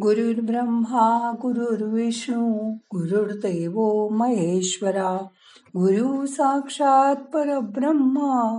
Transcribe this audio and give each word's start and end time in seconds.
गुरुर्ब्रह्मा 0.00 1.32
गुरुर्विष्णू 1.42 2.72
गुरुर्देव 2.74 4.08
महेश्वरा 4.08 5.16
गुरु 5.76 6.26
साक्षात 6.26 7.16
परब्रह्मा 7.16 8.58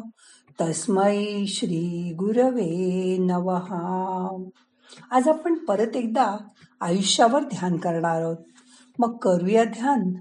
तस्मै 0.62 1.46
श्री 1.48 2.14
गुरवे 2.20 3.18
नवहा 3.20 4.44
आज 5.12 5.28
आपण 5.28 5.54
परत 5.54 5.96
एकदा 5.96 6.38
आयुष्यावर 6.82 7.44
ध्यान 7.44 7.78
करणार 7.78 8.22
आहोत. 8.22 8.38
मग 9.00 9.18
करूया 9.18 9.64
ध्यान. 9.64 10.12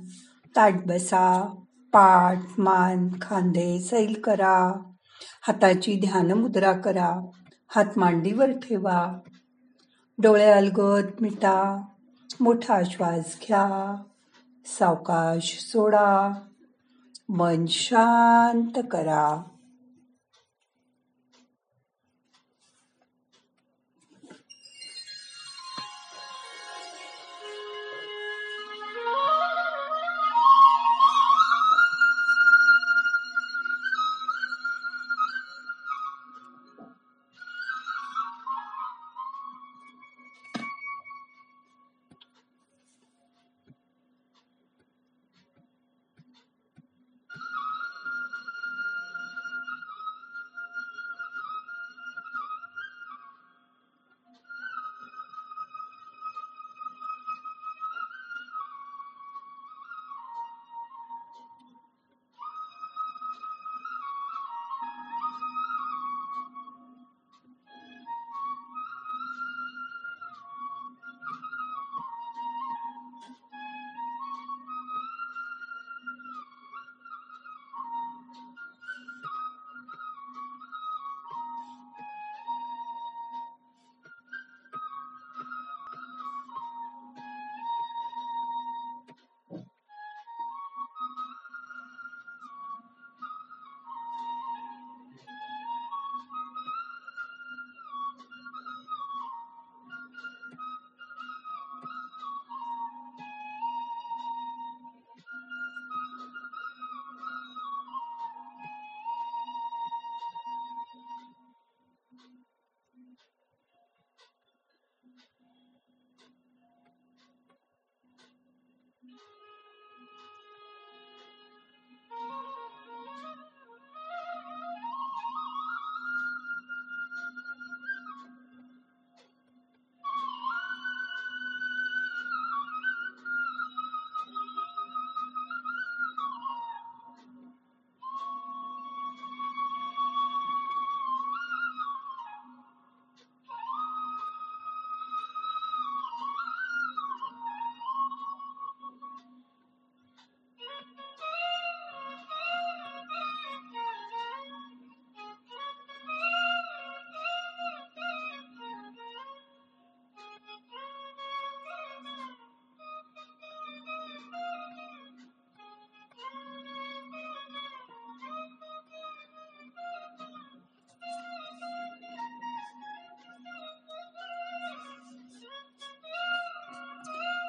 ताट 0.57 0.87
बसा 0.87 1.43
पाठ 1.93 2.41
मान 2.59 3.09
खांदे 3.23 3.81
सैल 3.81 4.21
करा. 4.25 4.73
हाताची 5.43 6.01
ध्यान 6.01 6.33
मुद्रा 6.33 6.73
करा. 6.73 7.27
हात 7.69 7.99
मांडीवर 7.99 8.51
ठेवा. 8.51 9.19
डोळे 10.19 10.51
अलगद 10.51 11.07
मिटा 11.21 11.83
मोठा 12.41 12.83
श्वास 12.83 13.37
घ्या 13.43 13.97
सावकाश 14.67 15.59
सोडा 15.59 16.33
मन 17.29 17.67
शांत 17.67 18.83
करा. 18.91 19.43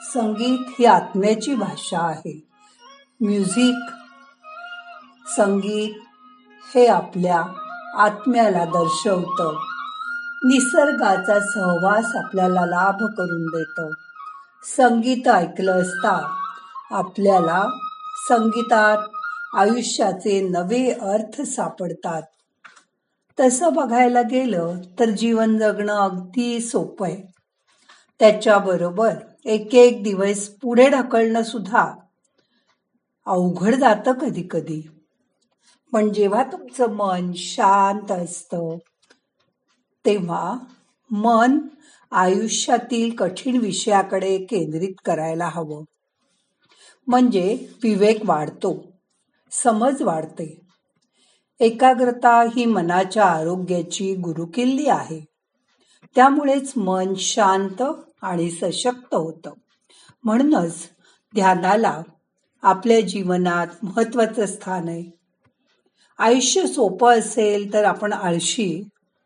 संगीत 0.04 0.60
ही 0.80 0.86
आत्म्याची 0.86 1.56
भाषा 1.56 2.00
आहे. 2.00 2.48
म्युझिक 3.22 3.92
संगीत 5.38 5.94
हे 6.76 6.88
आपल्या 6.88 7.44
आत्म्याला 7.98 8.66
दर्शवतं. 8.66 9.54
निसर्गाचा 10.46 11.40
सहवास 11.40 12.06
आपल्याला 12.16 12.66
लाभ 12.66 12.96
करून 12.96 13.46
देतं. 13.46 13.90
संगीत 14.78 15.28
ऐकलं 15.28 15.82
असता 15.82 16.36
आपल्याला 16.92 17.64
संगीतात 18.28 18.98
आयुष्याचे 19.56 20.50
नवे 20.50 20.92
अर्थ 20.92 21.42
सापडतात. 21.42 22.22
तसं 23.40 23.74
बघायला 23.74 24.22
गेलं 24.22 24.76
तर 25.00 25.06
जीवन 25.06 25.58
जगणं 25.58 25.94
अगदी 25.94 26.60
सोपं 26.60 27.08
आहे. 27.08 27.34
त्याच्याबरोबर 28.20 29.14
एक 29.46 29.76
एक 29.76 30.04
दिवस 30.04 30.50
पुढे 30.50 30.90
ढकलणं 30.90 31.44
सुद्धा 31.44 31.94
अवघड 33.26 33.76
जातं 33.76 34.14
कधी 34.14 34.48
कधी 34.52 34.90
पण 35.92 36.14
जेव्हा 36.14 36.44
तुमचं 36.44 36.94
मन 36.94 37.32
शांत 37.36 38.12
असतं 38.12 38.78
तेव्हा 40.06 40.58
मन 41.12 41.60
आयुष्यातील 42.12 43.16
कठीण 43.16 43.58
विषयाकडे 43.58 44.38
केंद्रित 44.38 44.94
करायला 45.06 45.48
हवं. 45.48 45.84
म्हणजे 47.08 47.68
विवेक 47.84 48.22
वाढतो 48.26 48.86
समज 49.52 50.02
वाढते. 50.02 50.62
एकाग्रता 51.60 52.42
ही 52.56 52.66
मनाच्या 52.66 53.26
आरोग्याची 53.26 54.16
गुरुकिल्ली 54.16 54.88
आहे. 54.88 55.33
त्यामुळेच 56.16 56.74
मन 56.78 57.14
शांत 57.18 57.84
आणि 58.22 58.52
सशक्त 58.52 59.16
होतं. 59.16 59.54
म्हणूनच 60.24 60.76
ध्यानाला 61.36 62.02
आपल्या 62.62 63.02
जीवनात 63.02 63.68
महत्वाचं 63.84 64.46
स्थान 64.46 64.88
आहे. 64.88 65.04
आयुष्य 66.18 66.68
सोपं 66.68 67.20
असेल 67.20 67.74
तर 67.74 67.84
आपण 67.84 68.14
आळशी 68.14 68.84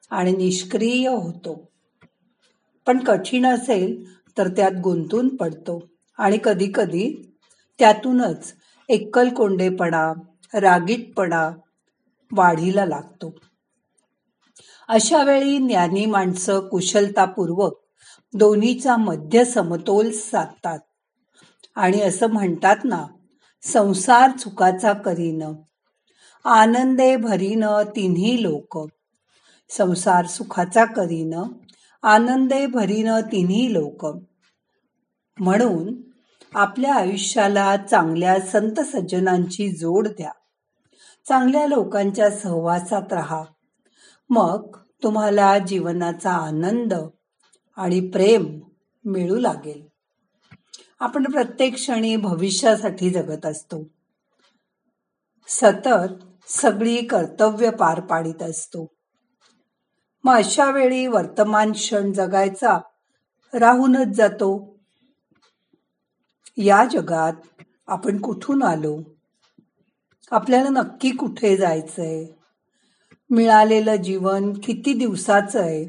आणि 0.10 0.32
निष्क्रिय 0.32 1.10
होतो. 1.10 1.72
पण 2.86 3.00
कठीण 3.00 3.46
असेल 3.46 4.06
तर 4.38 4.48
त्यात 4.48 4.72
गुंतून 4.84 5.36
पडतो. 5.36 5.88
आणि 6.18 6.38
कधी 6.44 6.72
कधी 6.76 7.32
त्यातूनच 7.80 8.54
एकलकोंडेपणा 8.90 10.14
रागीटपणा 10.54 11.52
वाढीला 12.32 12.86
लागतो. 12.86 13.36
अशा 14.88 15.24
वेळी 15.24 15.58
ज्ञानी 15.58 16.06
माणसं 16.06 16.60
कुशलतापूर्वक 16.60 17.74
दोन्हीचा 18.34 18.98
मध्य 18.98 19.46
समतोल 19.46 20.12
साधतात. 20.12 20.80
आणि 21.76 22.02
असं 22.02 22.28
म्हणतात 22.28 22.76
ना 22.84 23.08
संसार 23.62 24.32
चुकाचा 24.38 24.94
करीन 24.94 25.54
आनंदे 26.46 27.16
भरीन 27.16 27.66
तिन्ही 27.96 28.44
लोक. 28.44 28.88
संसार 29.70 30.26
सुखाचा 30.26 30.86
करीन 30.86 31.44
आनंदे 32.04 32.66
भरीन 32.66 33.12
तिन्ही 33.32 33.74
लोक. 33.74 34.06
म्हणून 35.38 35.96
आपल्या 36.56 36.94
आयुष्याला 36.96 37.78
चांगल्या 37.78 38.40
संत 38.40 38.80
सज्जनांची 38.80 39.70
जोड 39.70 40.08
द्या. 40.08 40.32
चांगल्या 41.28 41.68
लोकांच्या 41.68 42.30
सहवासात 42.30 43.14
राहा. 43.14 43.44
मग 44.30 44.78
तुम्हाला 45.04 45.60
जीवनाचा 45.60 46.32
आनंद 46.32 46.94
आणि 47.76 48.00
प्रेम 48.00 48.60
मिळू 49.06 49.40
लागेल. 49.40 49.88
आपण 51.00 51.32
प्रत्येक 51.32 51.74
क्षणी 51.74 52.16
भविष्यासाठी 52.16 53.10
जगत 53.10 53.46
असतो. 53.46 53.84
सतत 55.48 56.14
सगळी 56.48 57.06
कर्तव्य 57.06 57.70
पार 57.70 58.00
पाडित 58.00 58.44
असतो. 58.44 58.88
मग 60.24 60.34
अशा 60.34 60.72
वेळी 60.72 61.08
वर्तमान 61.08 61.72
क्षण 61.72 62.12
जगायचा 62.12 62.80
राहूनच 63.54 64.16
जातो. 64.16 64.78
या 66.58 66.86
जगात 66.92 67.34
आपण 67.88 68.22
कुठून 68.22 68.64
आलो? 68.64 69.02
आपल्याला 70.32 70.70
नक्की 70.70 71.12
कुठे 71.12 71.58
जायचंय? 71.58 72.37
मिळालेलं 73.30 73.96
जीवन 73.96 74.54
किती 74.54 74.94
दिवसाचं 74.94 75.62
आहे? 75.62 75.88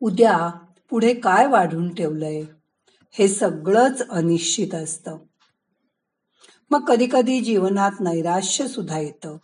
उद्या 0.00 0.50
पुढे 0.90 1.14
काय 1.14 1.46
वाढून 1.46 1.94
ठेवलंय? 1.94 2.42
हे 3.12 3.28
सगळंच 3.28 4.08
अनिश्चित 4.08 4.74
असतं. 4.74 5.18
मग 6.70 6.84
कधी 6.84 7.06
कधी 7.12 7.40
जीवनात 7.40 7.90
नैराश्य 8.00 8.68
सुद्धा 8.68 8.98
येतं. 8.98 9.36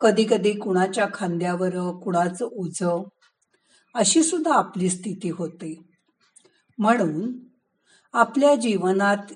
कधी 0.00 0.24
कधी 0.24 0.52
कुणाच्या 0.52 1.06
खांद्यावर 1.14 1.70
कुणाचं 1.92 2.48
ओझ 2.52 2.84
अशी 3.94 4.22
सुद्धा 4.22 4.54
आपली 4.54 4.90
स्थिती 4.90 5.30
होते. 5.30 5.82
म्हणून 6.78 7.32
आपल्या 8.12 8.54
जीवनात 8.54 9.32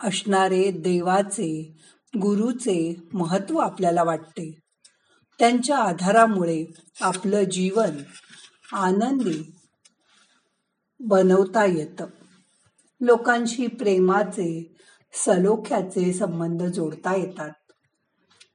असणारे 0.00 0.70
देवाचे 0.70 1.76
गुरुचे 2.16 2.96
महत्त्व 3.12 3.58
आपल्याला 3.58 4.02
वाटते. 4.02 4.65
त्यांच्या 5.38 5.78
आधारामुळे 5.78 6.64
आपलं 7.00 7.42
जीवन 7.42 7.90
आनंदी 8.72 9.56
बनवता 11.00 11.64
येतं. 11.64 12.06
लोकांशी 13.00 13.66
प्रेमाचे 13.66 14.76
सलोख्याचे 15.12 16.12
संबंध 16.12 16.62
जोडता 16.62 17.16
येतात. 17.16 17.50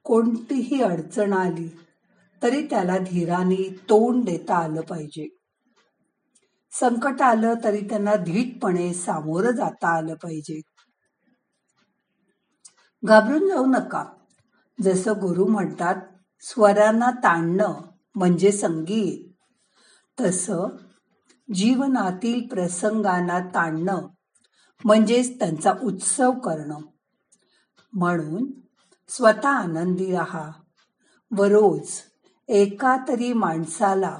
कोणतीही 0.04 0.82
अडचण 0.82 1.32
आली 1.32 1.68
तरी 2.42 2.66
त्याला 2.66 2.98
धीराने 2.98 3.76
तोंड 3.82 4.24
देता 4.24 4.54
आलं 4.54 4.80
पाहिजे. 4.80 5.38
संकट 6.72 7.22
आलं 7.22 7.54
तरी 7.64 7.80
त्यांना 7.80 8.14
धीटपणे 8.14 8.94
सामोरं 8.94 9.50
जाता 9.50 9.96
आलं 9.96 10.14
पाहिजे. 10.14 10.60
घाबरून 13.04 13.48
जाऊ 13.48 13.66
नका. 13.66 14.04
जसं 14.82 15.12
गुरु 15.12 15.44
म्हणतात 15.44 15.96
स्वरांना 16.42 17.10
ताणणं 17.10 17.74
म्हणजे 18.14 18.52
संगीत. 18.52 19.28
तसं 20.20 20.68
जीवनातील 21.54 22.48
प्रसंगांना 22.48 23.40
ताणणं 23.40 24.08
म्हणजेच 24.84 25.38
त्यांचा 25.38 25.74
उत्सव 25.82 26.32
करणं. 26.32 26.78
म्हणून 27.92 28.50
स्वतः 29.08 29.48
आनंदी 29.48 30.12
राहा 30.12 30.50
व 31.36 31.44
रोज 31.44 31.90
एका 32.48 32.96
तरी 33.08 33.32
माणसाला 33.32 34.18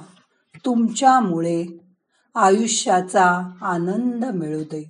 तुमच्यामुळे 0.65 1.65
आयुष्याचा 2.35 3.51
आनंद 3.61 4.25
मिळू 4.25 4.63
दे. 4.63 4.89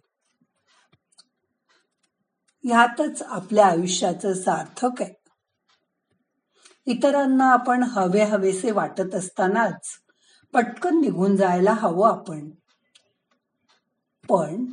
ह्यातच 2.63 3.21
आपल्या 3.21 3.67
आयुष्याचं 3.67 4.33
सार्थक 4.33 5.01
आहे. 5.01 5.22
इतरांना 6.85 7.51
आपण 7.51 7.83
हवे 7.83 8.23
हवेसे 8.23 8.71
वाटत 8.71 9.15
असतानाच 9.15 9.87
पटकन 10.53 11.01
निघून 11.01 11.35
जायला 11.35 11.73
हवं 11.73 12.09
आपण. 12.09 12.49
पण 14.29 14.65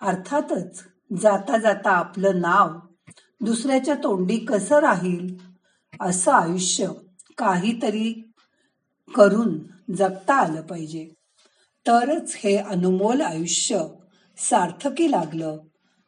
अर्थातच 0.00 0.84
जाता 1.20 1.58
जाता 1.58 1.90
आपलं 1.90 2.40
नाव 2.40 2.68
दुसऱ्याच्या 3.40 3.94
तोंडी 3.94 4.38
कसं 4.38 4.78
राहील 4.78 5.36
असं 6.00 6.32
आयुष्य 6.32 6.88
काहीतरी 7.38 8.32
करून 9.14 9.58
जगता 9.96 10.34
आलं 10.34 10.60
पाहिजे. 10.60 11.08
तरच 11.86 12.34
हे 12.36 12.56
अनमोल 12.56 13.20
आयुष्य 13.20 13.86
सार्थकी 14.38 15.10
लागलं 15.10 15.58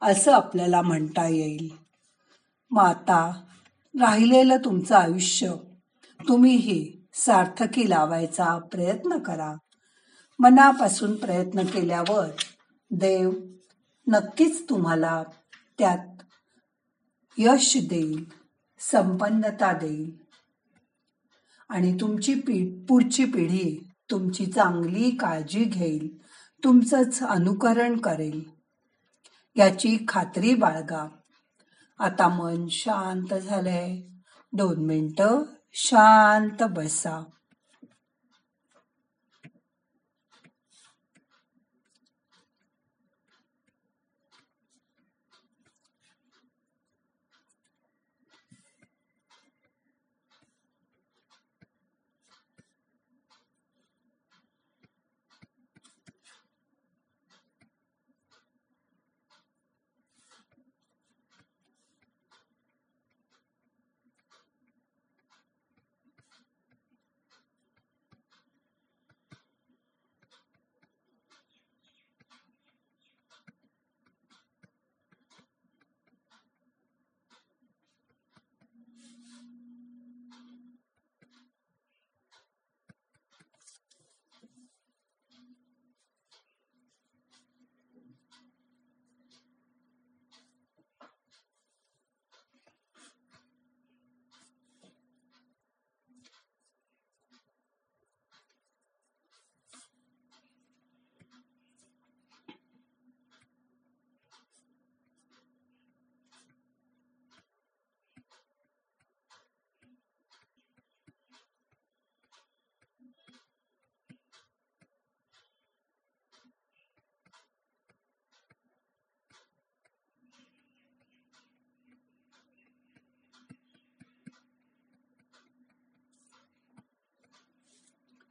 असं 0.03 0.33
आपल्याला 0.33 0.83
म्हणता 0.83 1.29
येईल. 1.29 1.69
माता 2.71 3.46
राहिलेलं 4.01 4.59
तुमचं 4.65 4.95
आयुष्य. 4.95 5.53
तुम्हीही 6.29 7.07
सार्थकी 7.13 7.91
लावायचा 7.91 8.59
प्रयत्न 8.59 9.19
करा. 9.19 9.55
मनापासून 10.39 11.17
प्रयत्न 11.17 11.65
केल्यावर 11.65 12.29
देव 12.91 13.33
नक्कीच 14.09 14.69
तुम्हाला 14.71 15.23
त्यात 15.79 16.23
यश 17.39 17.79
देईल 17.91 18.25
संपन्नता 18.79 19.73
देईल. 19.73 20.17
आणि 21.69 21.97
तुमची 22.01 22.35
पी 22.35 22.85
पुढची 22.89 23.25
पिढी 23.25 23.89
तुमची 24.11 24.47
चांगली 24.47 25.11
काळजी 25.11 25.65
घेईल 25.65 26.23
तुमचंच 26.65 27.23
अनुकरण 27.23 27.97
करेल. 27.97 28.51
याची 29.57 30.05
खात्री 30.09 30.55
बाळगा. 30.55 31.16
आता 31.99 32.29
मन 32.29 32.67
शांत 32.69 33.35
झालंय. 33.35 34.01
दोन 34.53 34.87
मिनिटं 34.87 35.43
शांत 35.73 36.63
बसा. 36.63 37.25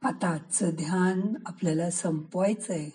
आता 0.06 0.28
आजचं 0.28 0.70
ध्यान 0.70 1.20
आपल्याला 1.46 1.90
संपवायचंय. 1.90 2.88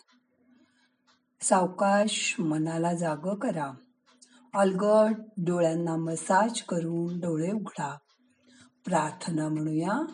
सावकाश 1.41 2.35
मनाला 2.39 2.93
जाग 2.93 3.35
करा. 3.35 3.73
अलगट 4.53 5.15
डोळ्यांना 5.37 5.95
मसाज 5.95 6.61
करून 6.61 7.19
डोळे 7.19 7.51
उघडा. 7.51 7.97
प्रार्थना 8.85 9.49
म्हणूया. 9.49 10.05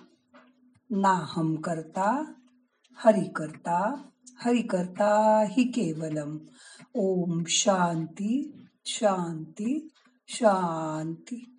नाहम 0.89 1.55
करता 1.55 2.33
हरि 2.95 3.29
करता 3.35 4.01
हरि 4.45 4.61
करता 4.61 5.43
हि 5.49 5.63
केवलम. 5.63 6.37
ओम 6.93 7.43
शांती 7.47 8.65
शांती 8.85 9.87
शांती. 10.27 11.56